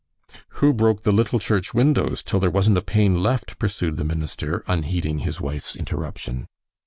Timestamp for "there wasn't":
2.39-2.79